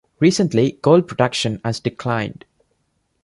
[0.19, 2.43] Recently, gold production has declined.